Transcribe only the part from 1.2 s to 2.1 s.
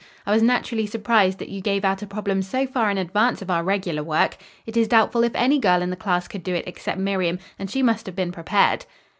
that you gave out a